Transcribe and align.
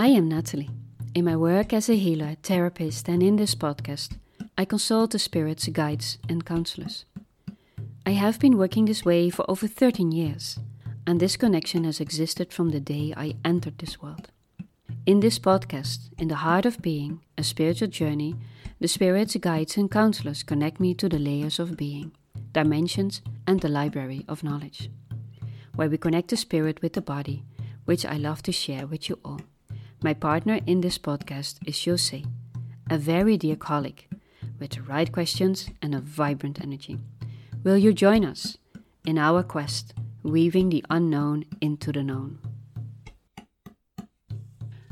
I 0.00 0.06
am 0.06 0.30
Nathalie. 0.30 0.70
In 1.14 1.26
my 1.26 1.36
work 1.36 1.74
as 1.74 1.90
a 1.90 1.94
healer, 1.94 2.34
therapist, 2.42 3.06
and 3.06 3.22
in 3.22 3.36
this 3.36 3.54
podcast, 3.54 4.16
I 4.56 4.64
consult 4.64 5.10
the 5.10 5.18
spirits, 5.18 5.68
guides, 5.68 6.16
and 6.26 6.42
counselors. 6.42 7.04
I 8.06 8.12
have 8.12 8.40
been 8.40 8.56
working 8.56 8.86
this 8.86 9.04
way 9.04 9.28
for 9.28 9.44
over 9.46 9.66
13 9.66 10.10
years, 10.10 10.58
and 11.06 11.20
this 11.20 11.36
connection 11.36 11.84
has 11.84 12.00
existed 12.00 12.50
from 12.50 12.70
the 12.70 12.80
day 12.80 13.12
I 13.14 13.34
entered 13.44 13.76
this 13.76 14.00
world. 14.00 14.30
In 15.04 15.20
this 15.20 15.38
podcast, 15.38 16.08
In 16.18 16.28
the 16.28 16.36
Heart 16.46 16.64
of 16.64 16.80
Being, 16.80 17.20
a 17.36 17.42
spiritual 17.42 17.88
journey, 17.88 18.36
the 18.80 18.88
spirits, 18.88 19.36
guides, 19.36 19.76
and 19.76 19.90
counselors 19.90 20.42
connect 20.42 20.80
me 20.80 20.94
to 20.94 21.10
the 21.10 21.18
layers 21.18 21.58
of 21.58 21.76
being, 21.76 22.12
dimensions, 22.52 23.20
and 23.46 23.60
the 23.60 23.68
library 23.68 24.24
of 24.28 24.42
knowledge, 24.42 24.90
where 25.74 25.90
we 25.90 25.98
connect 25.98 26.30
the 26.30 26.38
spirit 26.38 26.80
with 26.80 26.94
the 26.94 27.02
body, 27.02 27.44
which 27.84 28.06
I 28.06 28.16
love 28.16 28.42
to 28.44 28.50
share 28.50 28.86
with 28.86 29.10
you 29.10 29.18
all. 29.22 29.42
My 30.02 30.14
partner 30.14 30.60
in 30.66 30.80
this 30.80 30.96
podcast 30.96 31.58
is 31.66 31.84
Jose, 31.84 32.24
a 32.88 32.96
very 32.96 33.36
dear 33.36 33.54
colleague 33.54 34.06
with 34.58 34.70
the 34.70 34.80
right 34.80 35.12
questions 35.12 35.68
and 35.82 35.94
a 35.94 36.00
vibrant 36.00 36.58
energy. 36.58 36.96
Will 37.64 37.76
you 37.76 37.92
join 37.92 38.24
us 38.24 38.56
in 39.04 39.18
our 39.18 39.42
quest, 39.42 39.92
weaving 40.22 40.70
the 40.70 40.82
unknown 40.88 41.44
into 41.60 41.92
the 41.92 42.02
known? 42.02 42.38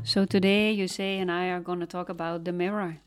So, 0.03 0.25
today, 0.25 0.77
Jose 0.77 1.17
and 1.17 1.31
I 1.31 1.47
are 1.47 1.59
going 1.59 1.79
to 1.79 1.87
talk 1.87 2.09
about 2.09 2.43
the 2.45 2.53
mirror. 2.53 2.97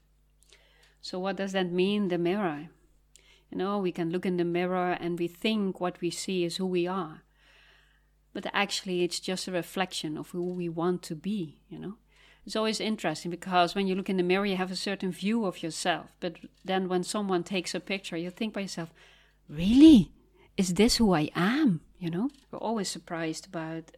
So, 1.01 1.21
what 1.21 1.37
does 1.37 1.53
that 1.53 1.71
mean, 1.71 2.09
the 2.09 2.19
mirror? 2.19 2.71
You 3.49 3.59
know, 3.59 3.79
we 3.79 3.93
can 3.93 4.11
look 4.11 4.27
in 4.27 4.39
the 4.39 4.45
mirror 4.45 4.99
and 4.99 5.21
we 5.21 5.29
think 5.29 5.81
what 5.81 6.01
we 6.01 6.11
see 6.11 6.43
is 6.43 6.57
who 6.57 6.67
we 6.67 6.85
are 6.85 7.23
but 8.33 8.47
actually 8.53 9.03
it's 9.03 9.21
just 9.21 9.49
a 9.49 9.53
reflection 9.53 10.17
of 10.17 10.31
who 10.31 10.55
we 10.55 10.69
want 10.69 11.03
to 11.03 11.15
be, 11.15 11.61
you 11.69 11.79
know. 11.79 11.95
It's 12.45 12.57
always 12.57 12.81
interesting 12.81 13.31
because 13.31 13.75
when 13.75 13.87
you 13.87 13.95
look 13.95 14.11
in 14.11 14.17
the 14.17 14.23
mirror, 14.23 14.47
you 14.47 14.57
have 14.57 14.73
a 14.73 14.77
certain 14.77 15.13
view 15.13 15.45
of 15.45 15.63
yourself. 15.63 16.17
But 16.19 16.39
then 16.65 16.89
when 16.89 17.05
someone 17.05 17.45
takes 17.45 17.75
a 17.75 17.81
picture, 17.81 18.17
you 18.17 18.31
think 18.31 18.55
by 18.55 18.63
yourself, 18.63 18.93
really? 19.49 20.13
Is 20.57 20.75
this 20.75 20.97
who 20.97 21.15
I 21.15 21.31
am? 21.37 21.83
You 21.99 22.11
know, 22.11 22.31
we're 22.51 22.59
always 22.59 22.89
surprised 22.89 23.47
about 23.47 23.93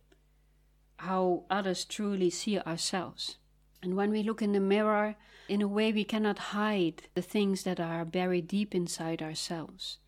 how 0.98 1.44
others 1.48 1.84
truly 1.86 2.28
see 2.28 2.58
ourselves. 2.58 3.38
And 3.82 3.96
when 3.96 4.10
we 4.10 4.22
look 4.22 4.42
in 4.42 4.52
the 4.52 4.60
mirror, 4.60 5.16
in 5.48 5.62
a 5.62 5.68
way, 5.68 5.92
we 5.92 6.04
cannot 6.04 6.38
hide 6.38 7.02
the 7.14 7.22
things 7.22 7.64
that 7.64 7.80
are 7.80 8.04
buried 8.04 8.48
deep 8.48 8.74
inside 8.74 9.22
ourselves. 9.22 9.98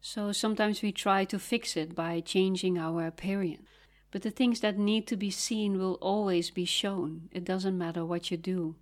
So 0.00 0.32
sometimes 0.32 0.82
we 0.82 0.92
try 0.92 1.24
to 1.26 1.38
fix 1.38 1.76
it 1.76 1.94
by 1.94 2.20
changing 2.20 2.78
our 2.78 3.06
appearance. 3.06 3.66
But 4.10 4.22
the 4.22 4.30
things 4.30 4.60
that 4.60 4.78
need 4.78 5.06
to 5.06 5.16
be 5.16 5.30
seen 5.30 5.78
will 5.78 5.94
always 6.00 6.50
be 6.50 6.64
shown. 6.64 7.28
It 7.30 7.44
doesn't 7.44 7.78
matter 7.78 8.04
what 8.04 8.30
you 8.30 8.36
do. 8.36 8.76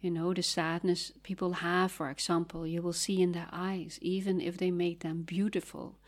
You 0.00 0.10
know, 0.10 0.32
the 0.32 0.42
sadness 0.42 1.12
people 1.22 1.54
have, 1.54 1.92
for 1.92 2.08
example, 2.08 2.66
you 2.66 2.80
will 2.80 2.94
see 2.94 3.20
in 3.20 3.32
their 3.32 3.48
eyes, 3.52 3.98
even 4.00 4.40
if 4.40 4.56
they 4.56 4.70
make 4.70 5.00
them 5.00 5.22
beautiful 5.22 5.98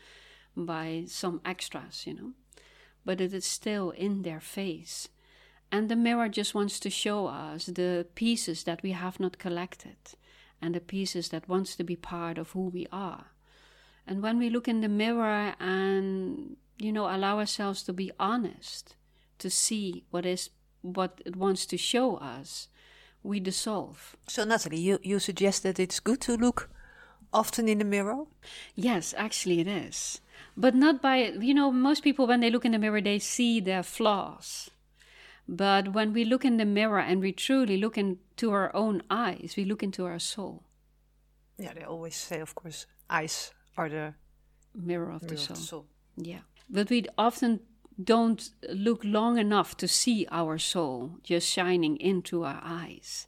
by 0.55 1.03
some 1.07 1.41
extras, 1.45 2.07
you 2.07 2.15
know. 2.15 2.31
But 3.05 3.21
it 3.21 3.33
is 3.33 3.45
still 3.45 3.91
in 3.91 4.23
their 4.23 4.39
face. 4.39 5.09
And 5.71 5.89
the 5.89 5.95
mirror 5.95 6.29
just 6.29 6.55
wants 6.55 6.79
to 6.79 6.89
show 6.89 7.27
us 7.27 7.67
the 7.67 8.07
pieces 8.15 8.63
that 8.63 8.81
we 8.81 8.91
have 8.91 9.19
not 9.19 9.37
collected 9.37 9.97
and 10.59 10.73
the 10.73 10.79
pieces 10.79 11.29
that 11.29 11.49
wants 11.49 11.75
to 11.75 11.83
be 11.83 11.95
part 11.95 12.37
of 12.39 12.51
who 12.51 12.69
we 12.69 12.87
are. 12.91 13.25
And 14.05 14.21
when 14.21 14.37
we 14.37 14.49
look 14.49 14.67
in 14.67 14.81
the 14.81 14.89
mirror 14.89 15.55
and, 15.59 16.57
you 16.77 16.91
know, 16.91 17.05
allow 17.05 17.39
ourselves 17.39 17.83
to 17.83 17.93
be 17.93 18.11
honest, 18.19 18.95
to 19.39 19.49
see 19.49 20.03
what 20.11 20.25
is 20.25 20.49
what 20.81 21.21
it 21.25 21.35
wants 21.35 21.65
to 21.67 21.77
show 21.77 22.17
us, 22.17 22.67
we 23.23 23.39
dissolve. 23.39 24.17
So, 24.27 24.43
Nathalie, 24.43 24.79
you, 24.79 24.99
you 25.01 25.19
suggest 25.19 25.63
that 25.63 25.79
it's 25.79 26.01
good 26.01 26.19
to 26.21 26.35
look 26.35 26.69
often 27.33 27.69
in 27.69 27.79
the 27.79 27.85
mirror? 27.85 28.25
Yes, 28.75 29.13
actually, 29.17 29.61
it 29.61 29.67
is. 29.67 30.19
But 30.57 30.75
not 30.75 31.01
by, 31.01 31.31
you 31.39 31.53
know, 31.53 31.71
most 31.71 32.03
people, 32.03 32.27
when 32.27 32.41
they 32.41 32.51
look 32.51 32.65
in 32.65 32.73
the 32.73 32.79
mirror, 32.79 33.01
they 33.01 33.19
see 33.19 33.61
their 33.61 33.81
flaws. 33.81 34.69
But 35.47 35.93
when 35.93 36.13
we 36.13 36.25
look 36.25 36.45
in 36.45 36.57
the 36.57 36.65
mirror 36.65 36.99
and 36.99 37.21
we 37.21 37.31
truly 37.31 37.77
look 37.77 37.97
into 37.97 38.51
our 38.51 38.73
own 38.75 39.03
eyes, 39.09 39.55
we 39.57 39.65
look 39.65 39.83
into 39.83 40.05
our 40.05 40.19
soul. 40.19 40.63
Yeah, 41.57 41.73
they 41.73 41.83
always 41.83 42.15
say, 42.15 42.39
of 42.39 42.55
course, 42.55 42.85
eyes 43.09 43.53
are 43.77 43.89
the 43.89 44.13
mirror 44.75 45.11
of 45.11 45.23
mirror 45.23 45.35
the 45.35 45.37
soul. 45.37 45.53
Of 45.53 45.59
the 45.59 45.65
soul. 45.65 45.85
Yeah. 46.17 46.39
But 46.69 46.89
we 46.89 47.05
often 47.17 47.59
don't 48.01 48.49
look 48.69 49.01
long 49.03 49.37
enough 49.37 49.77
to 49.77 49.87
see 49.87 50.27
our 50.31 50.57
soul 50.57 51.17
just 51.23 51.47
shining 51.47 51.97
into 51.97 52.43
our 52.43 52.61
eyes. 52.63 53.27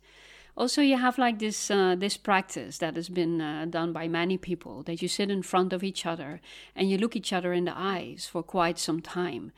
Also, 0.57 0.81
you 0.81 0.97
have 0.97 1.17
like 1.17 1.39
this 1.39 1.69
uh, 1.69 1.95
this 1.95 2.15
practice 2.15 2.77
that 2.77 2.95
has 2.95 3.09
been 3.09 3.41
uh, 3.41 3.65
done 3.69 3.91
by 3.91 4.07
many 4.07 4.37
people 4.37 4.83
that 4.83 5.01
you 5.01 5.07
sit 5.07 5.29
in 5.29 5.43
front 5.43 5.73
of 5.73 5.83
each 5.83 6.05
other 6.05 6.39
and 6.75 6.89
you 6.89 6.97
look 6.97 7.15
each 7.15 7.33
other 7.33 7.51
in 7.51 7.65
the 7.65 7.77
eyes 7.77 8.25
for 8.31 8.41
quite 8.41 8.79
some 8.79 9.01
time, 9.01 9.51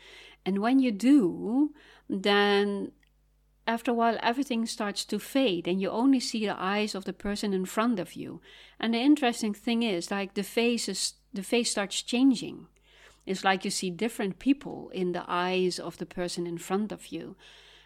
and 0.43 0.57
when 0.57 0.79
you 0.79 0.91
do, 0.91 1.71
then 2.09 2.91
after 3.67 3.91
a 3.91 3.93
while 3.93 4.17
everything 4.23 4.65
starts 4.65 5.03
to 5.03 5.19
fade 5.19 5.67
and 5.67 5.81
you 5.81 5.89
only 5.89 6.21
see 6.21 6.45
the 6.45 6.55
eyes 6.57 6.95
of 6.95 7.03
the 7.03 7.13
person 7.13 7.53
in 7.53 7.65
front 7.65 7.99
of 7.99 8.13
you. 8.13 8.41
And 8.79 8.93
the 8.93 8.99
interesting 8.99 9.53
thing 9.53 9.83
is 9.83 10.09
like 10.09 10.33
the 10.33 10.43
face 10.43 10.87
is 10.87 11.13
the 11.33 11.43
face 11.43 11.71
starts 11.71 12.01
changing. 12.01 12.67
It's 13.25 13.43
like 13.43 13.65
you 13.65 13.71
see 13.71 13.89
different 13.89 14.39
people 14.39 14.89
in 14.93 15.11
the 15.11 15.25
eyes 15.27 15.79
of 15.79 15.97
the 15.97 16.05
person 16.05 16.47
in 16.47 16.57
front 16.57 16.93
of 16.93 17.07
you. 17.07 17.35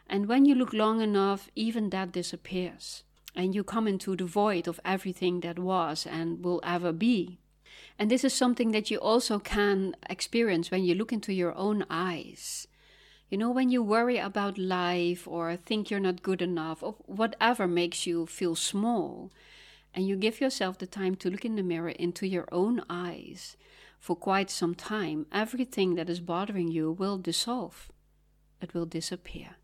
And 0.08 0.28
when 0.28 0.46
you 0.46 0.54
look 0.54 0.72
long 0.72 1.02
enough 1.02 1.50
even 1.56 1.90
that 1.90 2.12
disappears. 2.12 3.04
And 3.36 3.56
you 3.56 3.64
come 3.64 3.88
into 3.88 4.16
the 4.16 4.26
void 4.26 4.68
of 4.68 4.80
everything 4.86 5.40
that 5.40 5.58
was 5.58 6.06
and 6.06 6.46
will 6.46 6.60
ever 6.64 6.92
be. 6.92 7.40
And 7.98 8.12
this 8.12 8.24
is 8.24 8.34
something 8.34 8.72
that 8.72 8.92
you 8.92 8.98
also 8.98 9.40
can 9.40 9.96
experience 10.10 10.70
when 10.70 10.84
you 10.84 10.94
look 10.94 11.12
into 11.12 11.34
your 11.34 11.56
own 11.56 11.86
eyes 11.90 12.68
you 13.32 13.38
know, 13.38 13.50
when 13.50 13.70
you 13.70 13.82
worry 13.82 14.18
about 14.18 14.58
life 14.58 15.26
or 15.26 15.56
think 15.56 15.90
you're 15.90 16.02
not 16.02 16.22
good 16.22 16.42
enough 16.42 16.84
or 16.84 16.96
whatever 17.06 17.66
makes 17.66 18.06
you 18.06 18.26
feel 18.26 18.56
small, 18.56 19.32
and 19.94 20.06
you 20.06 20.18
give 20.18 20.42
yourself 20.42 20.78
the 20.78 20.86
time 20.86 21.16
to 21.16 21.30
look 21.30 21.46
in 21.46 21.56
the 21.56 21.64
mirror 21.64 21.90
into 21.92 22.28
your 22.28 22.46
own 22.52 22.84
eyes 22.90 23.56
for 24.00 24.18
quite 24.18 24.50
some 24.50 24.76
time, 24.76 25.28
everything 25.32 25.96
that 25.96 26.10
is 26.10 26.20
bothering 26.20 26.68
you 26.68 26.92
will 26.92 27.18
dissolve. 27.18 27.90
It 28.60 28.74
will 28.74 28.86
disappear. 28.86 29.56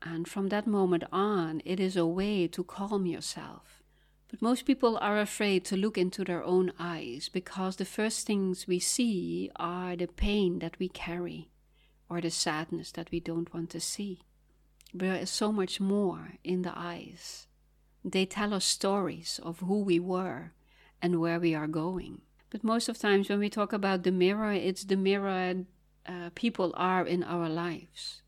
And 0.00 0.26
from 0.26 0.48
that 0.48 0.66
moment 0.66 1.04
on, 1.12 1.60
it 1.66 1.78
is 1.78 1.98
a 1.98 2.06
way 2.06 2.46
to 2.48 2.64
calm 2.64 3.04
yourself. 3.04 3.82
But 4.28 4.40
most 4.40 4.64
people 4.64 4.96
are 5.02 5.20
afraid 5.20 5.66
to 5.66 5.76
look 5.76 5.98
into 5.98 6.24
their 6.24 6.42
own 6.42 6.72
eyes 6.78 7.28
because 7.30 7.76
the 7.76 7.84
first 7.84 8.26
things 8.26 8.66
we 8.66 8.78
see 8.78 9.50
are 9.56 9.96
the 9.96 10.06
pain 10.06 10.60
that 10.60 10.78
we 10.78 10.88
carry 10.88 11.50
or 12.08 12.20
the 12.20 12.30
sadness 12.30 12.92
that 12.92 13.10
we 13.10 13.20
don't 13.20 13.52
want 13.52 13.70
to 13.70 13.80
see. 13.80 14.20
There 14.92 15.16
is 15.16 15.30
so 15.30 15.50
much 15.50 15.80
more 15.80 16.34
in 16.44 16.62
the 16.62 16.72
eyes. 16.74 17.46
They 18.04 18.26
tell 18.26 18.54
us 18.54 18.64
stories 18.64 19.40
of 19.42 19.60
who 19.60 19.82
we 19.82 19.98
were 19.98 20.52
and 21.02 21.20
where 21.20 21.40
we 21.40 21.54
are 21.54 21.66
going. 21.66 22.20
But 22.50 22.62
most 22.62 22.88
of 22.88 22.98
times 22.98 23.28
when 23.28 23.40
we 23.40 23.50
talk 23.50 23.72
about 23.72 24.02
the 24.02 24.12
mirror, 24.12 24.52
it's 24.52 24.84
the 24.84 24.96
mirror 24.96 25.64
uh, 26.06 26.30
people 26.34 26.72
are 26.76 27.06
in 27.06 27.24
our 27.24 27.48
lives, 27.48 28.22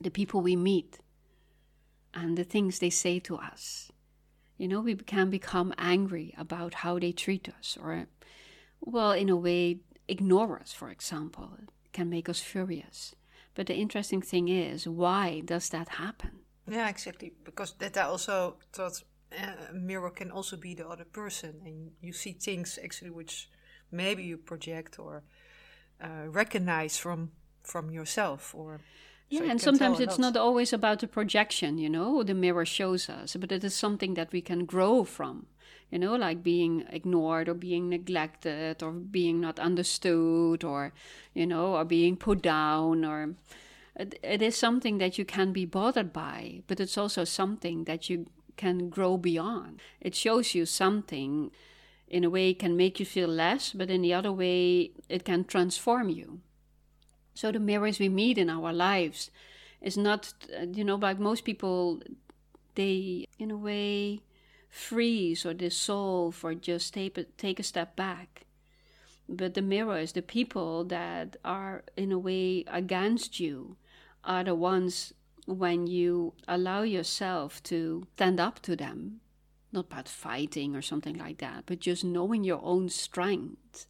the 0.00 0.10
people 0.10 0.42
we 0.42 0.56
meet, 0.56 0.98
and 2.12 2.36
the 2.36 2.44
things 2.44 2.78
they 2.78 2.90
say 2.90 3.18
to 3.20 3.36
us. 3.36 3.90
You 4.58 4.68
know, 4.68 4.80
we 4.80 4.94
can 4.96 5.30
become 5.30 5.72
angry 5.78 6.34
about 6.36 6.74
how 6.74 6.98
they 6.98 7.12
treat 7.12 7.48
us, 7.48 7.78
or, 7.80 8.06
well, 8.80 9.12
in 9.12 9.30
a 9.30 9.36
way, 9.36 9.78
ignore 10.08 10.58
us, 10.58 10.72
for 10.72 10.90
example 10.90 11.56
can 11.92 12.08
make 12.08 12.28
us 12.28 12.40
furious. 12.40 13.14
But 13.54 13.66
the 13.66 13.74
interesting 13.74 14.22
thing 14.22 14.48
is, 14.48 14.88
why 14.88 15.42
does 15.44 15.68
that 15.70 15.88
happen? 15.88 16.30
Yeah, 16.68 16.88
exactly. 16.88 17.32
Because 17.44 17.72
that 17.78 17.96
I 17.96 18.02
also 18.02 18.56
thought 18.72 19.02
uh, 19.32 19.70
a 19.70 19.74
mirror 19.74 20.10
can 20.10 20.30
also 20.30 20.56
be 20.56 20.74
the 20.74 20.88
other 20.88 21.04
person, 21.04 21.60
and 21.64 21.90
you 22.00 22.12
see 22.12 22.32
things 22.32 22.78
actually 22.82 23.10
which 23.10 23.50
maybe 23.90 24.22
you 24.22 24.38
project 24.38 24.98
or 24.98 25.22
uh, 26.02 26.28
recognize 26.28 26.96
from 26.96 27.32
from 27.62 27.90
yourself 27.90 28.54
or 28.54 28.80
yeah, 29.28 29.44
and 29.44 29.60
sometimes 29.60 29.98
it's 29.98 30.18
not 30.18 30.36
always 30.36 30.74
about 30.74 30.98
the 30.98 31.08
projection, 31.08 31.78
you 31.78 31.88
know, 31.88 32.22
the 32.22 32.34
mirror 32.34 32.66
shows 32.66 33.08
us, 33.08 33.34
but 33.40 33.50
it 33.50 33.64
is 33.64 33.74
something 33.74 34.12
that 34.12 34.30
we 34.30 34.42
can 34.42 34.66
grow 34.66 35.04
from 35.04 35.46
you 35.92 35.98
know, 35.98 36.16
like 36.16 36.42
being 36.42 36.84
ignored 36.88 37.50
or 37.50 37.54
being 37.54 37.90
neglected 37.90 38.82
or 38.82 38.90
being 38.90 39.42
not 39.42 39.60
understood 39.60 40.64
or, 40.64 40.92
you 41.34 41.46
know, 41.46 41.74
or 41.76 41.84
being 41.84 42.16
put 42.16 42.40
down 42.40 43.04
or 43.04 43.34
it, 43.94 44.18
it 44.22 44.40
is 44.40 44.56
something 44.56 44.96
that 44.96 45.18
you 45.18 45.26
can 45.26 45.52
be 45.52 45.66
bothered 45.66 46.10
by, 46.10 46.62
but 46.66 46.80
it's 46.80 46.96
also 46.96 47.24
something 47.24 47.84
that 47.84 48.08
you 48.08 48.24
can 48.56 48.88
grow 48.88 49.18
beyond. 49.18 49.80
It 50.00 50.14
shows 50.14 50.54
you 50.54 50.64
something 50.64 51.50
in 52.08 52.24
a 52.24 52.30
way 52.30 52.54
can 52.54 52.74
make 52.74 52.98
you 52.98 53.04
feel 53.04 53.28
less, 53.28 53.72
but 53.72 53.90
in 53.90 54.00
the 54.00 54.14
other 54.14 54.32
way 54.32 54.92
it 55.10 55.26
can 55.26 55.44
transform 55.44 56.08
you. 56.08 56.40
So 57.34 57.52
the 57.52 57.60
mirrors 57.60 57.98
we 57.98 58.08
meet 58.08 58.38
in 58.38 58.48
our 58.48 58.72
lives, 58.72 59.30
is 59.82 59.96
not, 59.98 60.32
you 60.72 60.84
know, 60.84 60.94
like 60.94 61.18
most 61.18 61.44
people, 61.44 62.00
they, 62.76 63.26
in 63.38 63.50
a 63.50 63.56
way, 63.56 64.20
freeze 64.72 65.44
or 65.44 65.52
dissolve 65.52 66.42
or 66.42 66.54
just 66.54 66.94
take 66.94 67.18
a, 67.18 67.24
take 67.24 67.60
a 67.60 67.62
step 67.62 67.94
back. 67.94 68.46
But 69.28 69.52
the 69.52 69.60
mirrors, 69.60 70.12
the 70.12 70.22
people 70.22 70.84
that 70.84 71.36
are 71.44 71.84
in 71.94 72.10
a 72.10 72.18
way 72.18 72.64
against 72.66 73.38
you, 73.38 73.76
are 74.24 74.42
the 74.42 74.54
ones 74.54 75.12
when 75.46 75.86
you 75.86 76.32
allow 76.48 76.82
yourself 76.82 77.62
to 77.64 78.06
stand 78.14 78.40
up 78.40 78.62
to 78.62 78.74
them, 78.74 79.20
not 79.72 79.86
about 79.86 80.08
fighting 80.08 80.74
or 80.74 80.80
something 80.80 81.18
like 81.18 81.38
that, 81.38 81.64
but 81.66 81.80
just 81.80 82.02
knowing 82.02 82.42
your 82.42 82.60
own 82.62 82.88
strength 82.88 83.86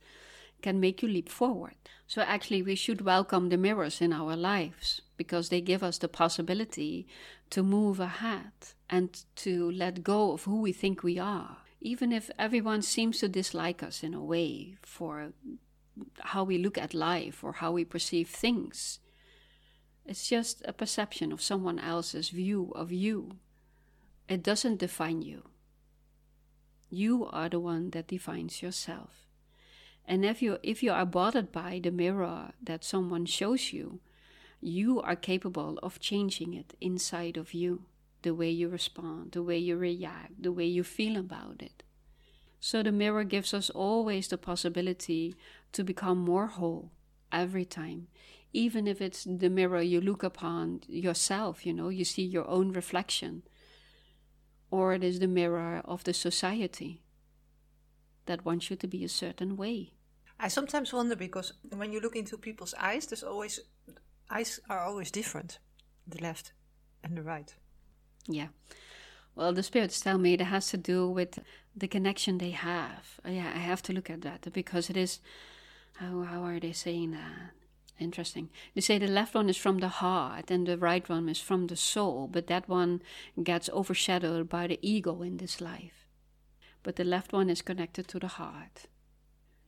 can 0.62 0.80
make 0.80 1.02
you 1.02 1.08
leap 1.08 1.28
forward. 1.28 1.74
So, 2.06 2.22
actually, 2.22 2.62
we 2.62 2.74
should 2.74 3.02
welcome 3.02 3.48
the 3.48 3.56
mirrors 3.56 4.00
in 4.00 4.12
our 4.12 4.36
lives 4.36 5.02
because 5.16 5.48
they 5.48 5.60
give 5.60 5.82
us 5.82 5.98
the 5.98 6.08
possibility 6.08 7.06
to 7.50 7.62
move 7.62 8.00
ahead 8.00 8.52
and 8.88 9.22
to 9.36 9.70
let 9.70 10.02
go 10.02 10.32
of 10.32 10.44
who 10.44 10.60
we 10.60 10.72
think 10.72 11.02
we 11.02 11.18
are. 11.18 11.58
Even 11.80 12.12
if 12.12 12.30
everyone 12.38 12.82
seems 12.82 13.18
to 13.18 13.28
dislike 13.28 13.82
us 13.82 14.02
in 14.02 14.14
a 14.14 14.22
way 14.22 14.76
for 14.82 15.32
how 16.20 16.44
we 16.44 16.58
look 16.58 16.78
at 16.78 16.94
life 16.94 17.42
or 17.42 17.54
how 17.54 17.72
we 17.72 17.84
perceive 17.84 18.28
things, 18.28 19.00
it's 20.04 20.28
just 20.28 20.62
a 20.64 20.72
perception 20.72 21.32
of 21.32 21.42
someone 21.42 21.78
else's 21.78 22.30
view 22.30 22.72
of 22.74 22.90
you. 22.92 23.38
It 24.28 24.42
doesn't 24.42 24.78
define 24.78 25.22
you. 25.22 25.48
You 26.90 27.26
are 27.26 27.48
the 27.48 27.60
one 27.60 27.90
that 27.90 28.08
defines 28.08 28.62
yourself. 28.62 29.21
And 30.06 30.24
if 30.24 30.42
you 30.42 30.58
if 30.62 30.82
you 30.82 30.92
are 30.92 31.06
bothered 31.06 31.52
by 31.52 31.80
the 31.82 31.90
mirror 31.90 32.52
that 32.62 32.84
someone 32.84 33.26
shows 33.26 33.72
you, 33.72 34.00
you 34.60 35.00
are 35.00 35.16
capable 35.16 35.78
of 35.82 36.00
changing 36.00 36.54
it 36.54 36.74
inside 36.80 37.36
of 37.36 37.54
you, 37.54 37.84
the 38.22 38.34
way 38.34 38.50
you 38.50 38.68
respond, 38.68 39.32
the 39.32 39.42
way 39.42 39.58
you 39.58 39.76
react, 39.76 40.42
the 40.42 40.52
way 40.52 40.66
you 40.66 40.84
feel 40.84 41.16
about 41.16 41.62
it. 41.62 41.82
So 42.60 42.82
the 42.82 42.92
mirror 42.92 43.24
gives 43.24 43.52
us 43.52 43.70
always 43.70 44.28
the 44.28 44.38
possibility 44.38 45.34
to 45.72 45.82
become 45.82 46.18
more 46.18 46.46
whole 46.46 46.92
every 47.32 47.64
time, 47.64 48.06
even 48.52 48.86
if 48.86 49.00
it's 49.00 49.24
the 49.24 49.50
mirror 49.50 49.82
you 49.82 50.00
look 50.00 50.22
upon 50.22 50.82
yourself, 50.88 51.66
you 51.66 51.72
know, 51.72 51.88
you 51.88 52.04
see 52.04 52.22
your 52.22 52.46
own 52.48 52.72
reflection, 52.72 53.42
or 54.70 54.92
it 54.94 55.02
is 55.02 55.18
the 55.18 55.26
mirror 55.26 55.82
of 55.84 56.04
the 56.04 56.14
society 56.14 57.01
that 58.26 58.44
wants 58.44 58.70
you 58.70 58.76
to 58.76 58.86
be 58.86 59.04
a 59.04 59.08
certain 59.08 59.56
way. 59.56 59.92
I 60.38 60.48
sometimes 60.48 60.92
wonder 60.92 61.16
because 61.16 61.52
when 61.76 61.92
you 61.92 62.00
look 62.00 62.16
into 62.16 62.36
people's 62.36 62.74
eyes, 62.78 63.06
there's 63.06 63.22
always 63.22 63.60
eyes 64.30 64.60
are 64.68 64.80
always 64.80 65.10
different, 65.10 65.58
the 66.06 66.22
left 66.22 66.52
and 67.04 67.16
the 67.16 67.22
right. 67.22 67.54
Yeah. 68.26 68.48
Well, 69.34 69.52
the 69.52 69.62
spirits 69.62 70.00
tell 70.00 70.18
me 70.18 70.34
it 70.34 70.40
has 70.40 70.68
to 70.68 70.76
do 70.76 71.08
with 71.08 71.38
the 71.74 71.88
connection 71.88 72.38
they 72.38 72.50
have. 72.50 73.20
Yeah, 73.24 73.50
I 73.54 73.58
have 73.58 73.82
to 73.82 73.92
look 73.92 74.10
at 74.10 74.22
that 74.22 74.52
because 74.52 74.90
it 74.90 74.96
is. 74.96 75.20
How 75.94 76.22
how 76.22 76.42
are 76.42 76.60
they 76.60 76.72
saying 76.72 77.12
that? 77.12 77.52
Interesting. 77.98 78.50
They 78.74 78.80
say 78.80 78.98
the 78.98 79.06
left 79.06 79.34
one 79.34 79.48
is 79.48 79.56
from 79.56 79.78
the 79.78 79.88
heart 79.88 80.50
and 80.50 80.66
the 80.66 80.78
right 80.78 81.08
one 81.08 81.28
is 81.28 81.40
from 81.40 81.66
the 81.66 81.76
soul, 81.76 82.26
but 82.26 82.48
that 82.48 82.68
one 82.68 83.02
gets 83.42 83.70
overshadowed 83.70 84.48
by 84.48 84.66
the 84.66 84.78
ego 84.82 85.22
in 85.22 85.36
this 85.36 85.60
life. 85.60 86.01
But 86.82 86.96
the 86.96 87.04
left 87.04 87.32
one 87.32 87.50
is 87.50 87.62
connected 87.62 88.08
to 88.08 88.18
the 88.18 88.26
heart, 88.26 88.86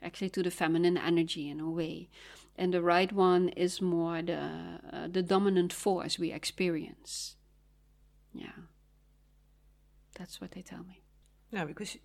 actually 0.03 0.31
to 0.31 0.43
the 0.43 0.51
feminine 0.51 0.99
energy 0.99 1.49
in 1.49 1.61
a 1.61 1.71
way. 1.71 2.09
And 2.57 2.73
the 2.73 2.83
right 2.83 3.13
one 3.13 3.49
is 3.51 3.81
more 3.81 4.23
the, 4.23 4.81
uh, 4.93 5.09
the 5.09 5.23
dominant 5.23 5.73
force 5.73 6.19
we 6.19 6.33
experience. 6.33 7.37
Yeah. 8.33 8.67
That's 10.19 10.41
what 10.41 10.53
they 10.53 10.63
tell 10.63 10.85
me. 10.85 11.03
Yeah, 11.51 11.65
because 11.65 11.97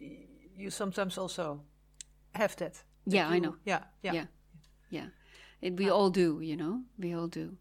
you 0.56 0.70
sometimes 0.70 1.18
also 1.18 1.62
have 2.34 2.56
that. 2.58 2.74
that 2.74 2.84
yeah, 3.16 3.30
you, 3.30 3.36
I 3.36 3.40
know. 3.40 3.56
Yeah, 3.66 3.84
yeah. 4.02 4.14
Yeah. 4.14 4.26
Yeah. 4.90 5.06
It, 5.62 5.78
we 5.78 5.90
all 5.90 6.10
do, 6.10 6.40
you 6.42 6.56
know, 6.56 6.82
we 6.98 7.14
all 7.14 7.28
do. 7.28 7.58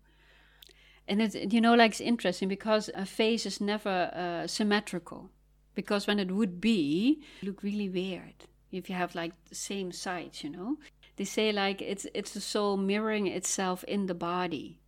And 1.07 1.23
it's, 1.23 1.35
you 1.35 1.61
know, 1.61 1.75
like 1.75 1.93
it's 1.93 2.01
interesting 2.01 2.49
because 2.49 2.91
a 2.95 3.07
face 3.07 3.47
is 3.47 3.61
never 3.61 4.11
uh, 4.15 4.47
symmetrical. 4.47 5.31
Because 5.79 6.09
when 6.09 6.19
it 6.19 6.33
would 6.33 6.61
be, 6.61 7.23
look 7.41 7.63
really 7.63 7.89
weird 7.89 8.35
if 8.73 8.91
you 8.91 8.97
have 8.97 9.15
like 9.15 9.33
the 9.49 9.55
same 9.55 9.93
sides, 9.93 10.43
you 10.43 10.51
know. 10.51 10.79
They 11.15 11.25
say 11.25 11.53
like 11.53 11.81
it's 11.81 12.05
it's 12.15 12.33
the 12.33 12.41
soul 12.41 12.77
mirroring 12.77 13.29
itself 13.29 13.85
in 13.85 14.07
the 14.07 14.21
body, 14.33 14.81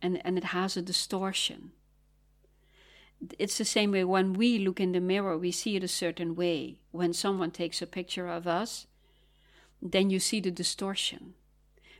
and 0.00 0.24
and 0.24 0.38
it 0.38 0.44
has 0.44 0.76
a 0.76 0.82
distortion. 0.82 1.72
It's 3.40 3.58
the 3.58 3.64
same 3.64 3.90
way 3.90 4.04
when 4.04 4.34
we 4.34 4.56
look 4.60 4.78
in 4.78 4.92
the 4.92 5.00
mirror, 5.00 5.36
we 5.36 5.50
see 5.50 5.74
it 5.74 5.82
a 5.82 5.88
certain 5.88 6.36
way. 6.36 6.78
When 6.92 7.12
someone 7.12 7.50
takes 7.50 7.82
a 7.82 7.86
picture 7.98 8.28
of 8.28 8.46
us, 8.46 8.86
then 9.82 10.10
you 10.10 10.20
see 10.20 10.38
the 10.38 10.52
distortion 10.52 11.34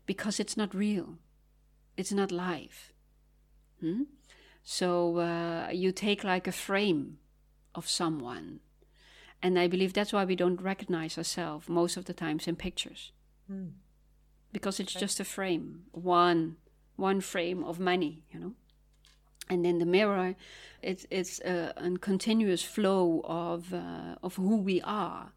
because 0.07 0.39
it's 0.39 0.57
not 0.57 0.73
real, 0.73 1.19
it's 1.97 2.13
not 2.13 2.31
live. 2.31 2.93
Hmm? 3.81 4.03
So 4.63 5.19
uh, 5.19 5.71
you 5.73 5.91
take 5.91 6.23
like 6.23 6.47
a 6.47 6.53
frame 6.53 7.19
of 7.75 7.89
someone. 7.89 8.61
And 9.43 9.59
I 9.59 9.69
believe 9.69 9.93
that's 9.93 10.13
why 10.13 10.25
we 10.25 10.37
don't 10.37 10.61
recognize 10.61 11.17
ourselves 11.17 11.69
most 11.69 11.97
of 11.97 12.05
the 12.05 12.13
times 12.15 12.47
in 12.47 12.57
pictures. 12.57 13.13
Mm. 13.51 13.73
Because 14.53 14.81
it's 14.81 14.97
Okay. 14.97 15.05
just 15.05 15.21
a 15.21 15.25
frame, 15.25 15.85
one 15.93 16.57
one 16.97 17.21
frame 17.23 17.65
of 17.65 17.79
many, 17.79 18.23
you 18.31 18.39
know. 18.39 18.55
And 19.49 19.65
in 19.67 19.79
the 19.79 19.87
mirror, 19.87 20.35
it's 20.83 21.07
it's 21.11 21.41
a, 21.41 21.73
a 21.77 21.99
continuous 21.99 22.63
flow 22.63 23.23
of 23.25 23.73
uh, 23.73 24.17
of 24.23 24.37
who 24.37 24.57
we 24.57 24.81
are, 24.83 25.33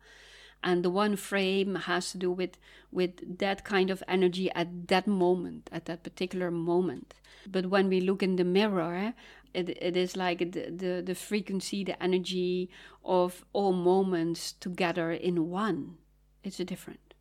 and 0.63 0.83
the 0.83 0.89
one 0.89 1.15
frame 1.15 1.75
has 1.75 2.11
to 2.11 2.17
do 2.17 2.31
with 2.31 2.57
with 2.91 3.39
that 3.39 3.63
kind 3.63 3.89
of 3.89 4.03
energy 4.07 4.51
at 4.53 4.87
that 4.87 5.07
moment, 5.07 5.69
at 5.71 5.85
that 5.85 6.03
particular 6.03 6.51
moment. 6.51 7.15
But 7.47 7.65
when 7.67 7.89
we 7.89 7.99
look 7.99 8.23
in 8.23 8.35
the 8.35 8.43
mirror, 8.43 9.13
it, 9.53 9.69
it 9.69 9.97
is 9.97 10.15
like 10.15 10.39
the, 10.39 10.69
the, 10.69 11.03
the 11.05 11.15
frequency, 11.15 11.83
the 11.83 12.01
energy 12.01 12.69
of 13.03 13.43
all 13.53 13.73
moments 13.73 14.53
together 14.53 15.11
in 15.11 15.49
one. 15.49 15.97
It's 16.43 16.57
different. 16.57 17.13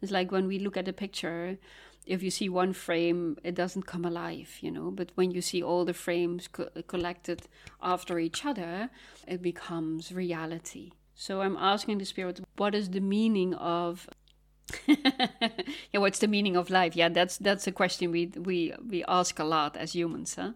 It's 0.00 0.12
like 0.12 0.32
when 0.32 0.46
we 0.48 0.58
look 0.58 0.76
at 0.76 0.88
a 0.88 0.92
picture, 0.92 1.58
if 2.06 2.22
you 2.22 2.30
see 2.30 2.48
one 2.48 2.72
frame, 2.72 3.38
it 3.44 3.54
doesn't 3.54 3.86
come 3.86 4.04
alive, 4.04 4.58
you 4.60 4.70
know. 4.70 4.90
But 4.90 5.12
when 5.14 5.30
you 5.30 5.40
see 5.40 5.62
all 5.62 5.84
the 5.84 5.94
frames 5.94 6.48
co- 6.48 6.70
collected 6.88 7.42
after 7.80 8.18
each 8.18 8.44
other, 8.44 8.90
it 9.26 9.42
becomes 9.42 10.12
reality. 10.12 10.92
So 11.14 11.42
I'm 11.42 11.56
asking 11.56 11.98
the 11.98 12.04
spirit, 12.04 12.40
what 12.56 12.74
is 12.74 12.90
the 12.90 13.00
meaning 13.00 13.54
of 13.54 14.08
yeah, 14.86 15.98
what's 15.98 16.18
the 16.20 16.28
meaning 16.28 16.56
of 16.56 16.70
life? 16.70 16.96
Yeah, 16.96 17.08
that's 17.08 17.36
that's 17.36 17.66
a 17.66 17.72
question 17.72 18.10
we 18.10 18.26
we 18.26 18.72
we 18.88 19.04
ask 19.06 19.38
a 19.38 19.44
lot 19.44 19.76
as 19.76 19.94
humans, 19.94 20.34
huh? 20.36 20.52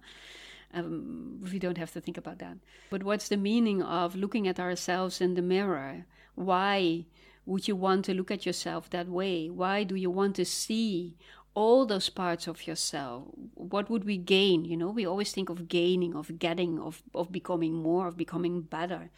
Um, 0.73 1.41
we 1.51 1.59
don't 1.59 1.79
have 1.79 1.93
to 1.93 2.01
think 2.01 2.17
about 2.19 2.39
that. 2.39 2.59
But 2.91 3.03
what's 3.03 3.29
the 3.29 3.37
meaning 3.37 3.83
of 3.83 4.15
looking 4.17 4.47
at 4.49 4.61
ourselves 4.61 5.21
in 5.21 5.35
the 5.35 5.43
mirror? 5.43 6.07
Why 6.35 7.07
would 7.47 7.69
you 7.69 7.77
want 7.77 8.05
to 8.07 8.15
look 8.15 8.31
at 8.31 8.45
yourself 8.45 8.91
that 8.91 9.09
way? 9.09 9.49
Why 9.49 9.85
do 9.85 9.95
you 9.95 10.11
want 10.11 10.37
to 10.37 10.45
see 10.45 11.17
all 11.55 11.87
those 11.87 12.11
parts 12.11 12.47
of 12.47 12.67
yourself? 12.67 13.25
What 13.55 13.89
would 13.89 14.05
we 14.05 14.19
gain? 14.19 14.65
You 14.65 14.77
know, 14.77 14.91
we 14.91 15.07
always 15.07 15.33
think 15.33 15.49
of 15.49 15.69
gaining, 15.69 16.15
of 16.15 16.39
getting, 16.39 16.79
of 16.79 17.03
of 17.15 17.33
becoming 17.33 17.75
more, 17.75 18.09
of 18.09 18.17
becoming 18.17 18.63
better. 18.63 19.11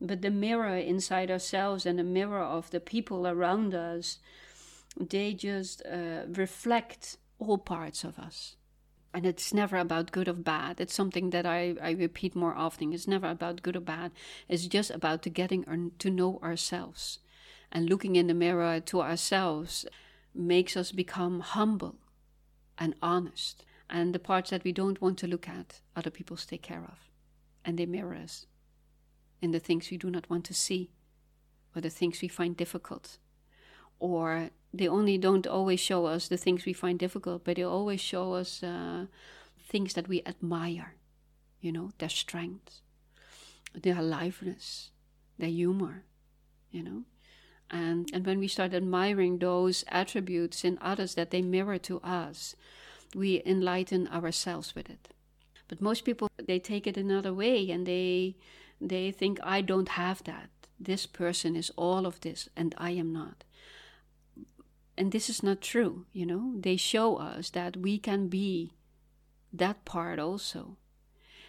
But 0.00 0.22
the 0.22 0.30
mirror 0.30 0.76
inside 0.76 1.30
ourselves 1.30 1.86
and 1.86 1.98
the 1.98 2.04
mirror 2.04 2.42
of 2.42 2.70
the 2.70 2.80
people 2.80 3.26
around 3.26 3.74
us, 3.74 4.18
they 4.98 5.32
just 5.32 5.82
uh, 5.86 6.22
reflect 6.28 7.16
all 7.38 7.58
parts 7.58 8.04
of 8.04 8.18
us. 8.18 8.56
And 9.14 9.24
it's 9.24 9.54
never 9.54 9.78
about 9.78 10.12
good 10.12 10.28
or 10.28 10.34
bad. 10.34 10.78
It's 10.78 10.94
something 10.94 11.30
that 11.30 11.46
I, 11.46 11.74
I 11.80 11.92
repeat 11.92 12.36
more 12.36 12.54
often. 12.54 12.92
It's 12.92 13.08
never 13.08 13.30
about 13.30 13.62
good 13.62 13.76
or 13.76 13.80
bad. 13.80 14.12
It's 14.48 14.66
just 14.66 14.90
about 14.90 15.22
to 15.22 15.30
getting 15.30 15.92
to 15.98 16.10
know 16.10 16.38
ourselves. 16.42 17.20
And 17.72 17.88
looking 17.88 18.16
in 18.16 18.26
the 18.26 18.34
mirror 18.34 18.78
to 18.80 19.00
ourselves 19.00 19.86
makes 20.34 20.76
us 20.76 20.92
become 20.92 21.40
humble 21.40 21.96
and 22.76 22.94
honest. 23.00 23.64
And 23.88 24.14
the 24.14 24.18
parts 24.18 24.50
that 24.50 24.64
we 24.64 24.72
don't 24.72 25.00
want 25.00 25.16
to 25.18 25.26
look 25.26 25.48
at, 25.48 25.80
other 25.94 26.10
people 26.10 26.36
take 26.36 26.62
care 26.62 26.84
of. 26.84 27.10
And 27.64 27.78
they 27.78 27.86
mirror 27.86 28.16
us 28.16 28.46
in 29.40 29.50
the 29.50 29.60
things 29.60 29.90
we 29.90 29.96
do 29.96 30.10
not 30.10 30.28
want 30.30 30.44
to 30.46 30.54
see, 30.54 30.90
or 31.74 31.80
the 31.80 31.90
things 31.90 32.22
we 32.22 32.28
find 32.28 32.56
difficult. 32.56 33.18
Or 33.98 34.50
they 34.72 34.88
only 34.88 35.18
don't 35.18 35.46
always 35.46 35.80
show 35.80 36.06
us 36.06 36.28
the 36.28 36.36
things 36.36 36.64
we 36.64 36.72
find 36.72 36.98
difficult, 36.98 37.44
but 37.44 37.56
they 37.56 37.62
always 37.62 38.00
show 38.00 38.34
us 38.34 38.62
uh, 38.62 39.06
things 39.68 39.94
that 39.94 40.08
we 40.08 40.22
admire, 40.26 40.94
you 41.60 41.72
know, 41.72 41.90
their 41.98 42.08
strength, 42.08 42.80
their 43.74 43.98
aliveness, 43.98 44.90
their 45.38 45.48
humor, 45.48 46.04
you 46.70 46.82
know. 46.82 47.02
And, 47.70 48.08
and 48.12 48.24
when 48.24 48.38
we 48.38 48.48
start 48.48 48.74
admiring 48.74 49.38
those 49.38 49.84
attributes 49.88 50.64
in 50.64 50.78
others 50.80 51.14
that 51.14 51.30
they 51.30 51.42
mirror 51.42 51.78
to 51.78 52.00
us, 52.00 52.54
we 53.14 53.42
enlighten 53.44 54.06
ourselves 54.08 54.74
with 54.74 54.88
it. 54.88 55.08
But 55.68 55.80
most 55.80 56.04
people 56.04 56.28
they 56.38 56.58
take 56.58 56.86
it 56.86 56.96
another 56.96 57.32
way 57.32 57.70
and 57.70 57.86
they 57.86 58.36
they 58.80 59.10
think 59.10 59.38
I 59.42 59.60
don't 59.60 59.90
have 59.90 60.24
that. 60.24 60.50
This 60.78 61.06
person 61.06 61.56
is 61.56 61.70
all 61.76 62.06
of 62.06 62.20
this 62.20 62.48
and 62.56 62.74
I 62.78 62.90
am 62.90 63.12
not. 63.12 63.44
And 64.98 65.12
this 65.12 65.28
is 65.28 65.42
not 65.42 65.60
true, 65.60 66.06
you 66.12 66.24
know. 66.24 66.54
They 66.58 66.76
show 66.76 67.16
us 67.16 67.50
that 67.50 67.76
we 67.76 67.98
can 67.98 68.28
be 68.28 68.72
that 69.52 69.84
part 69.84 70.18
also 70.18 70.76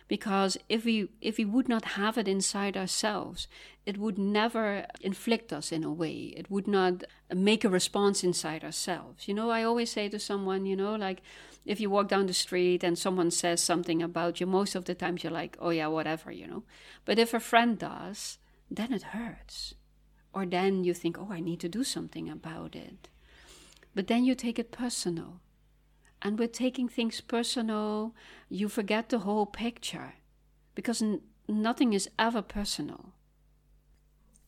because 0.07 0.57
if 0.69 0.86
we 0.86 1.10
if 1.22 1.38
we 1.38 1.46
would 1.46 1.67
not 1.67 1.84
have 2.00 2.17
it 2.17 2.27
inside 2.27 2.77
ourselves 2.77 3.48
it 3.86 3.98
would 3.98 4.17
never 4.17 4.86
inflict 5.01 5.51
us 5.51 5.72
in 5.72 5.84
a 5.84 5.91
way 5.91 6.34
it 6.36 6.50
would 6.50 6.67
not 6.67 7.03
make 7.34 7.63
a 7.63 7.69
response 7.69 8.24
inside 8.24 8.63
ourselves 8.63 9.27
you 9.27 9.34
know 9.34 9.50
i 9.50 9.63
always 9.63 9.91
say 9.91 10.07
to 10.07 10.19
someone 10.19 10.65
you 10.65 10.75
know 10.75 10.96
like 10.96 11.22
if 11.68 11.80
you 11.80 11.90
walk 11.90 12.08
down 12.08 12.26
the 12.26 12.34
street 12.34 12.84
and 12.84 12.98
someone 12.98 13.30
says 13.30 13.62
something 13.62 14.02
about 14.02 14.40
you 14.40 14.48
most 14.48 14.74
of 14.76 14.86
the 14.86 14.96
times 14.96 15.24
you're 15.24 15.32
like 15.32 15.58
oh 15.60 15.70
yeah 15.70 15.88
whatever 15.88 16.32
you 16.32 16.48
know? 16.48 16.64
But 17.06 17.20
if 17.20 17.34
a 17.34 17.40
friend 17.40 17.78
does 17.78 18.40
then 18.72 18.94
it 18.94 19.04
hurts. 19.04 19.76
Or 20.34 20.46
then 20.46 20.84
you 20.84 20.94
think 20.94 21.18
oh 21.20 21.30
i 21.32 21.40
need 21.40 21.60
to 21.62 21.70
do 21.70 21.84
something 21.84 22.30
about 22.30 22.76
it. 22.76 23.10
But 23.96 24.08
then 24.08 24.24
you 24.24 24.36
take 24.36 24.60
it 24.60 24.72
personal. 24.72 25.42
And 26.22 26.40
with 26.40 26.52
taking 26.52 26.90
things 26.90 27.22
personal, 27.22 28.14
you 28.50 28.70
forget 28.70 29.10
the 29.10 29.20
whole 29.20 29.46
picture. 29.46 30.14
Because 30.76 31.02
n- 31.02 31.22
nothing 31.48 31.94
is 31.94 32.10
ever 32.18 32.42
personal. 32.42 33.14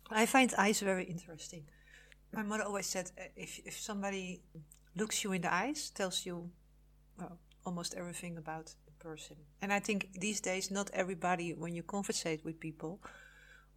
I 0.09 0.25
find 0.25 0.53
eyes 0.57 0.79
very 0.79 1.05
interesting. 1.05 1.65
My 2.33 2.43
mother 2.43 2.63
always 2.63 2.87
said 2.87 3.11
uh, 3.17 3.23
if, 3.35 3.59
if 3.65 3.79
somebody 3.79 4.41
looks 4.95 5.23
you 5.23 5.31
in 5.31 5.41
the 5.41 5.53
eyes, 5.53 5.89
tells 5.89 6.25
you 6.25 6.49
well, 7.19 7.37
almost 7.65 7.95
everything 7.95 8.37
about 8.37 8.73
the 8.85 8.91
person. 8.99 9.35
And 9.61 9.71
I 9.73 9.79
think 9.79 10.09
these 10.19 10.41
days, 10.41 10.71
not 10.71 10.89
everybody, 10.93 11.53
when 11.53 11.75
you 11.75 11.83
conversate 11.83 12.43
with 12.45 12.59
people, 12.59 13.01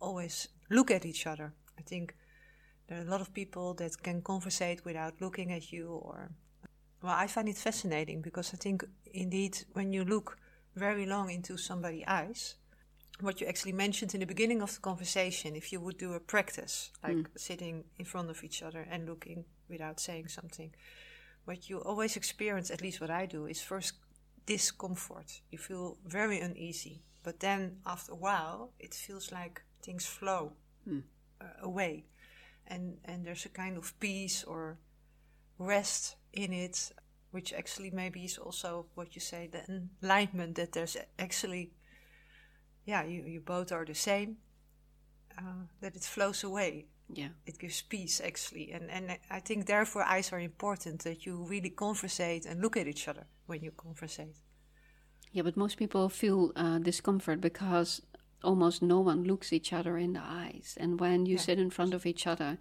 always 0.01 0.49
look 0.71 0.91
at 0.91 1.05
each 1.05 1.27
other. 1.27 1.53
I 1.79 1.83
think 1.83 2.15
there 2.87 2.99
are 2.99 3.07
a 3.07 3.11
lot 3.11 3.21
of 3.21 3.33
people 3.33 3.75
that 3.75 4.03
can 4.03 4.23
conversate 4.23 4.85
without 4.85 5.21
looking 5.21 5.53
at 5.53 5.73
you 5.73 5.89
or 5.89 6.31
well, 7.03 7.15
I 7.17 7.27
find 7.27 7.49
it 7.49 7.59
fascinating 7.59 8.23
because 8.23 8.55
I 8.55 8.57
think 8.57 8.85
indeed 9.13 9.59
when 9.73 9.93
you 9.93 10.05
look 10.05 10.39
very 10.77 11.05
long 11.05 11.31
into 11.31 11.57
somebody's 11.57 12.05
eyes, 12.07 12.55
what 13.21 13.41
you 13.41 13.47
actually 13.47 13.73
mentioned 13.73 14.15
in 14.15 14.21
the 14.21 14.27
beginning 14.27 14.63
of 14.63 14.75
the 14.75 14.81
conversation, 14.81 15.57
if 15.57 15.73
you 15.73 15.81
would 15.81 15.99
do 15.99 16.15
a 16.15 16.21
practice, 16.21 16.91
like 17.03 17.17
mm. 17.17 17.27
sitting 17.37 17.85
in 17.99 18.05
front 18.05 18.31
of 18.31 18.43
each 18.45 18.63
other 18.63 18.87
and 18.91 19.07
looking 19.07 19.45
without 19.69 20.01
saying 20.01 20.29
something, 20.29 20.73
what 21.45 21.69
you 21.69 21.79
always 21.81 22.17
experience, 22.17 22.71
at 22.71 22.83
least 22.83 23.01
what 23.01 23.11
I 23.11 23.27
do, 23.27 23.47
is 23.47 23.61
first 23.61 23.95
discomfort. 24.47 25.41
You 25.51 25.59
feel 25.59 25.99
very 26.07 26.41
uneasy. 26.41 27.03
But 27.23 27.41
then 27.41 27.79
after 27.87 28.13
a 28.13 28.17
while, 28.17 28.73
it 28.79 28.95
feels 28.95 29.31
like 29.33 29.63
things 29.83 30.07
flow 30.07 30.53
mm. 30.89 31.03
uh, 31.41 31.45
away. 31.63 32.07
And, 32.67 32.99
and 33.05 33.25
there's 33.25 33.45
a 33.45 33.49
kind 33.49 33.77
of 33.77 33.99
peace 34.01 34.45
or 34.45 34.79
rest 35.59 36.17
in 36.33 36.53
it, 36.53 36.93
which 37.31 37.53
actually 37.53 37.91
maybe 37.91 38.25
is 38.25 38.39
also 38.39 38.87
what 38.95 39.15
you 39.15 39.21
say 39.21 39.49
the 39.51 39.83
enlightenment 40.03 40.57
that 40.57 40.73
there's 40.73 40.97
actually, 41.19 41.73
yeah, 42.85 43.05
you, 43.05 43.23
you 43.25 43.41
both 43.41 43.73
are 43.73 43.85
the 43.85 43.95
same, 43.95 44.37
uh, 45.39 45.67
that 45.81 45.97
it 45.97 46.03
flows 46.03 46.45
away. 46.45 46.87
Yeah. 47.09 47.29
It 47.47 47.59
gives 47.59 47.83
peace 47.83 48.21
actually. 48.25 48.73
And, 48.73 48.91
and 48.91 49.19
I 49.31 49.41
think 49.41 49.67
therefore 49.67 50.03
eyes 50.03 50.33
are 50.33 50.41
important 50.41 51.05
that 51.05 51.27
you 51.27 51.37
really 51.37 51.71
conversate 51.71 52.47
and 52.47 52.61
look 52.61 52.77
at 52.77 52.87
each 52.87 53.09
other 53.09 53.27
when 53.47 53.63
you 53.63 53.71
conversate. 53.73 54.37
Yeah, 55.33 55.43
but 55.43 55.57
most 55.57 55.79
people 55.79 56.09
feel 56.09 56.53
uh, 56.57 56.79
discomfort 56.79 57.41
because 57.41 58.03
almost 58.45 58.83
no 58.83 59.01
one 59.01 59.25
looks 59.25 59.53
each 59.53 59.73
other 59.73 59.97
in 59.97 60.13
the 60.13 60.23
eyes. 60.23 60.77
And 60.79 61.01
when 61.01 61.27
you 61.27 61.37
yeah. 61.37 61.43
sit 61.43 61.59
in 61.59 61.71
front 61.71 61.95
of 61.95 62.05
each 62.07 62.27
other, 62.27 62.59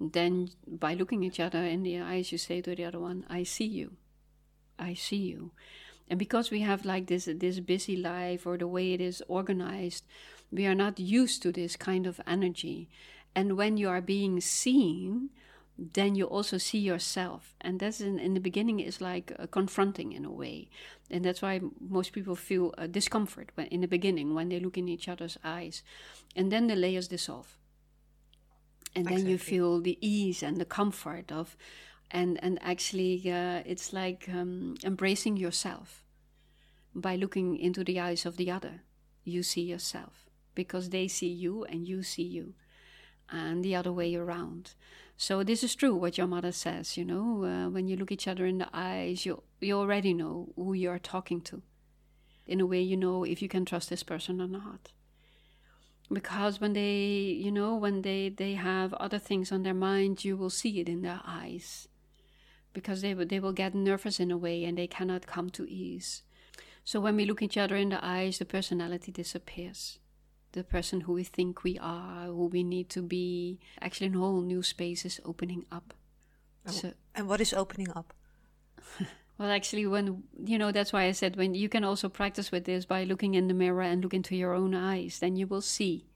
then 0.00 0.50
by 0.66 0.94
looking 0.94 1.22
each 1.22 1.40
other 1.40 1.62
in 1.64 1.82
the 1.82 2.00
eyes, 2.00 2.32
you 2.32 2.38
say 2.38 2.60
to 2.60 2.74
the 2.74 2.84
other 2.84 2.98
one, 2.98 3.24
I 3.30 3.44
see 3.44 3.66
you. 3.66 3.92
I 4.78 4.94
see 4.94 5.16
you. 5.16 5.52
And 6.08 6.18
because 6.18 6.50
we 6.50 6.60
have 6.60 6.84
like 6.84 7.06
this 7.06 7.28
this 7.36 7.60
busy 7.60 7.96
life 7.96 8.46
or 8.46 8.58
the 8.58 8.66
way 8.66 8.92
it 8.92 9.00
is 9.00 9.22
organized, 9.28 10.04
we 10.50 10.66
are 10.66 10.74
not 10.74 10.98
used 10.98 11.42
to 11.42 11.52
this 11.52 11.76
kind 11.76 12.06
of 12.06 12.20
energy. 12.26 12.90
And 13.34 13.56
when 13.56 13.76
you 13.76 13.88
are 13.88 14.00
being 14.00 14.40
seen, 14.40 15.30
then 15.78 16.14
you 16.14 16.26
also 16.26 16.58
see 16.58 16.78
yourself. 16.78 17.54
And 17.60 17.80
that's 17.80 18.00
in, 18.00 18.18
in 18.18 18.34
the 18.34 18.40
beginning 18.40 18.80
is 18.80 19.00
like 19.00 19.32
uh, 19.38 19.46
confronting 19.46 20.12
in 20.12 20.24
a 20.24 20.30
way. 20.30 20.68
And 21.10 21.24
that's 21.24 21.42
why 21.42 21.60
most 21.80 22.12
people 22.12 22.36
feel 22.36 22.74
uh, 22.76 22.86
discomfort 22.86 23.50
when, 23.54 23.66
in 23.68 23.80
the 23.80 23.88
beginning 23.88 24.34
when 24.34 24.50
they 24.50 24.60
look 24.60 24.76
in 24.76 24.88
each 24.88 25.08
other's 25.08 25.38
eyes. 25.42 25.82
And 26.36 26.52
then 26.52 26.66
the 26.66 26.76
layers 26.76 27.08
dissolve 27.08 27.58
and 28.94 29.06
then 29.06 29.12
exactly. 29.14 29.32
you 29.32 29.38
feel 29.38 29.80
the 29.80 29.98
ease 30.00 30.42
and 30.42 30.58
the 30.58 30.64
comfort 30.64 31.32
of 31.32 31.56
and 32.10 32.38
and 32.42 32.58
actually 32.62 33.20
uh, 33.30 33.62
it's 33.64 33.92
like 33.92 34.28
um, 34.32 34.76
embracing 34.84 35.36
yourself 35.36 36.04
by 36.94 37.16
looking 37.16 37.56
into 37.56 37.82
the 37.84 37.98
eyes 37.98 38.26
of 38.26 38.36
the 38.36 38.50
other 38.50 38.82
you 39.24 39.42
see 39.42 39.62
yourself 39.62 40.26
because 40.54 40.90
they 40.90 41.08
see 41.08 41.28
you 41.28 41.64
and 41.64 41.88
you 41.88 42.02
see 42.02 42.22
you 42.22 42.54
and 43.32 43.64
the 43.64 43.74
other 43.74 43.92
way 43.92 44.14
around. 44.14 44.74
So 45.16 45.42
this 45.42 45.62
is 45.64 45.74
true 45.74 45.94
what 45.94 46.18
your 46.18 46.26
mother 46.26 46.52
says 46.52 46.96
you 46.96 47.04
know 47.04 47.44
uh, 47.44 47.70
when 47.70 47.88
you 47.88 47.96
look 47.96 48.12
each 48.12 48.28
other 48.28 48.46
in 48.46 48.58
the 48.58 48.68
eyes 48.72 49.24
you 49.24 49.42
you 49.60 49.74
already 49.76 50.12
know 50.12 50.52
who 50.56 50.72
you 50.74 50.90
are 50.90 50.98
talking 50.98 51.40
to. 51.42 51.62
In 52.46 52.60
a 52.60 52.66
way 52.66 52.80
you 52.80 52.96
know 52.96 53.24
if 53.24 53.40
you 53.40 53.48
can 53.48 53.64
trust 53.64 53.88
this 53.88 54.02
person 54.02 54.40
or 54.40 54.48
not. 54.48 54.92
Because 56.12 56.60
when 56.60 56.74
they 56.74 57.38
you 57.44 57.50
know 57.50 57.76
when 57.76 58.02
they 58.02 58.28
they 58.28 58.54
have 58.54 58.92
other 58.94 59.18
things 59.18 59.50
on 59.52 59.62
their 59.62 59.74
mind 59.74 60.24
you 60.24 60.36
will 60.36 60.50
see 60.50 60.80
it 60.80 60.88
in 60.88 61.02
their 61.02 61.20
eyes. 61.24 61.88
Because 62.72 63.00
they 63.02 63.14
they 63.14 63.40
will 63.40 63.52
get 63.52 63.74
nervous 63.74 64.18
in 64.20 64.30
a 64.30 64.36
way 64.36 64.64
and 64.64 64.76
they 64.76 64.86
cannot 64.86 65.26
come 65.26 65.50
to 65.50 65.70
ease. 65.70 66.22
So 66.84 66.98
when 67.00 67.16
we 67.16 67.24
look 67.24 67.42
each 67.42 67.56
other 67.56 67.76
in 67.76 67.90
the 67.90 68.04
eyes 68.04 68.38
the 68.38 68.44
personality 68.44 69.12
disappears 69.12 69.98
the 70.52 70.64
person 70.64 71.02
who 71.02 71.12
we 71.12 71.24
think 71.24 71.62
we 71.62 71.78
are 71.78 72.26
who 72.26 72.46
we 72.46 72.62
need 72.62 72.88
to 72.88 73.02
be 73.02 73.58
actually 73.80 74.08
a 74.08 74.18
whole 74.18 74.40
new 74.40 74.62
space 74.62 75.04
is 75.04 75.20
opening 75.24 75.64
up 75.72 75.94
so, 76.66 76.92
and 77.14 77.28
what 77.28 77.40
is 77.40 77.52
opening 77.52 77.90
up 77.96 78.14
Well, 79.38 79.50
actually, 79.50 79.86
when 79.86 80.22
you 80.44 80.58
know, 80.58 80.70
that's 80.70 80.92
why 80.92 81.04
I 81.04 81.12
said 81.12 81.36
when 81.36 81.54
you 81.54 81.68
can 81.68 81.82
also 81.82 82.08
practice 82.08 82.52
with 82.52 82.64
this 82.64 82.84
by 82.84 83.02
looking 83.04 83.34
in 83.34 83.48
the 83.48 83.54
mirror 83.54 83.82
and 83.82 84.02
look 84.02 84.14
into 84.14 84.36
your 84.36 84.54
own 84.54 84.74
eyes, 84.74 85.18
then 85.18 85.34
you 85.34 85.46
will 85.46 85.60
see. 85.60 86.06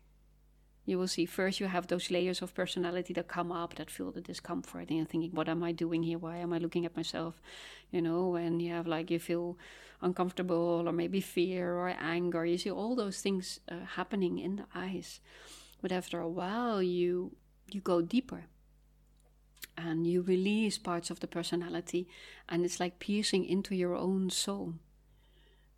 You 0.85 0.99
will 0.99 1.09
see 1.09 1.27
first 1.27 1.59
you 1.59 1.67
have 1.67 1.89
those 1.89 2.09
layers 2.09 2.41
of 2.41 2.55
personality 2.55 3.13
that 3.15 3.27
come 3.27 3.51
up 3.51 3.75
that 3.75 3.91
feel 3.91 4.13
the 4.13 4.21
discomfort 4.21 4.89
and 4.89 4.99
you're 4.99 5.07
thinking, 5.07 5.33
what 5.33 5.49
am 5.49 5.65
I 5.65 5.73
doing 5.73 6.05
here? 6.05 6.19
Why 6.19 6.37
am 6.37 6.53
I 6.53 6.59
looking 6.59 6.87
at 6.87 6.97
myself? 6.97 7.41
You 7.91 8.01
know, 8.01 8.37
and 8.37 8.63
you 8.63 8.71
have 8.73 8.87
like 8.87 9.11
you 9.11 9.19
feel 9.19 9.59
uncomfortable 10.01 10.85
or 10.87 10.93
maybe 10.93 11.21
fear 11.21 11.75
or 11.75 11.95
anger. 12.01 12.45
You 12.45 12.59
see 12.59 12.71
all 12.71 12.95
those 12.95 13.21
things 13.21 13.61
uh, 13.71 13.85
happening 13.97 14.39
in 14.39 14.57
the 14.57 14.67
eyes. 14.75 15.21
But 15.81 15.93
after 15.93 16.21
a 16.21 16.29
while, 16.29 16.83
you 16.83 17.33
you 17.71 17.81
go 17.81 18.01
deeper 18.01 18.45
and 19.77 20.07
you 20.07 20.23
release 20.23 20.79
parts 20.79 21.11
of 21.11 21.21
the 21.21 21.27
personality 21.27 22.09
and 22.49 22.65
it's 22.65 22.81
like 22.81 22.99
piercing 22.99 23.45
into 23.45 23.75
your 23.75 23.95
own 23.95 24.31
soul 24.31 24.75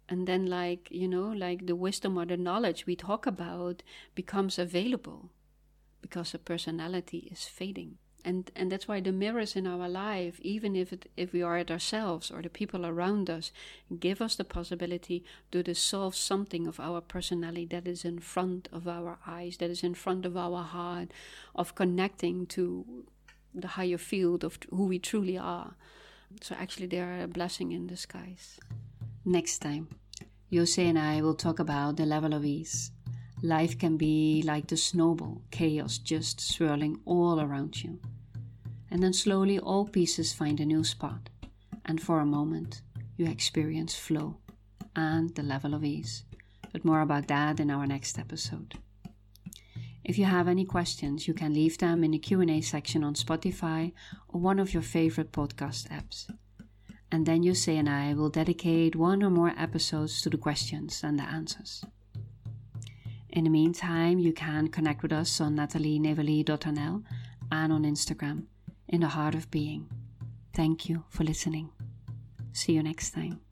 and 0.09 0.27
then 0.27 0.47
like 0.47 0.89
you 0.91 1.09
know 1.09 1.29
like 1.29 1.67
the 1.67 1.75
wisdom 1.75 2.17
or 2.17 2.25
the 2.25 2.37
knowledge 2.37 2.87
we 2.87 2.95
talk 2.95 3.27
about 3.27 3.83
becomes 4.15 4.59
available 4.59 5.31
because 6.01 6.33
the 6.33 6.39
personality 6.39 7.29
is 7.31 7.45
fading 7.45 7.99
and 8.25 8.51
and 8.57 8.73
that's 8.73 8.89
why 8.89 9.01
the 9.01 9.13
mirrors 9.13 9.55
in 9.55 9.67
our 9.67 9.89
life 9.89 10.41
even 10.41 10.75
if 10.75 10.93
it, 10.93 11.09
if 11.17 11.33
we 11.33 11.41
are 11.41 11.57
at 11.57 11.71
ourselves 11.71 12.31
or 12.31 12.43
the 12.43 12.49
people 12.49 12.85
around 12.85 13.31
us 13.31 13.53
give 14.01 14.21
us 14.21 14.35
the 14.35 14.45
possibility 14.45 15.25
to 15.53 15.63
dissolve 15.63 16.17
something 16.17 16.67
of 16.67 16.81
our 16.81 17.01
personality 17.01 17.65
that 17.67 17.87
is 17.87 18.05
in 18.05 18.19
front 18.19 18.69
of 18.73 18.89
our 18.89 19.19
eyes 19.27 19.59
that 19.59 19.71
is 19.71 19.85
in 19.85 19.95
front 19.95 20.27
of 20.27 20.37
our 20.37 20.63
heart 20.63 21.13
of 21.55 21.75
connecting 21.75 22.45
to 22.45 23.05
the 23.55 23.69
higher 23.69 23.99
field 23.99 24.45
of 24.45 24.59
who 24.71 24.87
we 24.87 24.99
truly 24.99 25.37
are. 25.37 25.75
So 26.41 26.55
actually, 26.59 26.87
they 26.87 27.01
are 27.01 27.23
a 27.23 27.29
blessing 27.29 27.73
in 27.73 27.87
disguise. 27.87 28.59
Next 29.25 29.59
time, 29.59 29.89
Jose 30.53 30.85
and 30.85 30.99
I 30.99 31.23
will 31.23 31.35
talk 31.35 31.59
about 31.59 31.97
the 31.97 32.07
level 32.07 32.35
of 32.35 32.45
ease. 32.45 32.91
Life 33.43 33.79
can 33.79 33.97
be 33.97 34.43
like 34.45 34.67
the 34.67 34.77
snowball, 34.77 35.43
chaos 35.51 35.99
just 35.99 36.41
swirling 36.41 37.01
all 37.05 37.41
around 37.41 37.83
you. 37.83 38.01
And 38.91 39.03
then 39.03 39.13
slowly 39.13 39.59
all 39.59 39.87
pieces 39.87 40.33
find 40.33 40.59
a 40.61 40.67
new 40.67 40.83
spot, 40.83 41.29
and 41.85 42.03
for 42.03 42.21
a 42.21 42.27
moment 42.27 42.83
you 43.17 43.27
experience 43.27 43.95
flow 43.95 44.39
and 44.97 45.35
the 45.35 45.43
level 45.43 45.75
of 45.75 45.85
ease. 45.85 46.25
But 46.73 46.85
more 46.85 47.01
about 47.01 47.29
that 47.29 47.61
in 47.61 47.71
our 47.71 47.87
next 47.87 48.19
episode. 48.19 48.75
If 50.05 50.19
you 50.19 50.25
have 50.25 50.49
any 50.49 50.65
questions, 50.65 51.29
you 51.29 51.35
can 51.35 51.53
leave 51.55 51.79
them 51.79 52.03
in 52.03 52.13
the 52.13 52.19
Q&A 52.19 52.61
section 52.63 53.05
on 53.05 53.15
Spotify 53.15 53.93
or 54.29 54.41
one 54.41 54.59
of 54.59 54.73
your 54.73 54.83
favorite 54.83 55.33
podcast 55.33 55.89
apps. 55.89 56.29
and 57.11 57.25
then 57.25 57.43
you 57.43 57.55
say 57.55 57.77
and 57.77 57.89
I 57.89 58.15
will 58.15 58.29
dedicate 58.31 58.95
one 58.97 59.23
or 59.23 59.31
more 59.31 59.55
episodes 59.57 60.21
to 60.23 60.31
the 60.31 60.37
questions 60.39 61.03
and 61.03 61.19
the 61.19 61.23
answers. 61.23 61.85
In 63.31 63.45
the 63.45 63.51
meantime, 63.51 64.19
you 64.19 64.33
can 64.33 64.69
connect 64.69 65.03
with 65.03 65.13
us 65.13 65.41
on 65.41 65.57
nathalienevali.nl 65.57 67.03
and 67.53 67.73
on 67.73 67.83
Instagram, 67.85 68.45
in 68.89 69.01
the 69.01 69.09
heart 69.09 69.35
of 69.35 69.51
being. 69.51 69.89
Thank 70.55 70.89
you 70.89 71.05
for 71.09 71.25
listening. 71.25 71.71
See 72.53 72.73
you 72.73 72.83
next 72.83 73.11
time. 73.11 73.48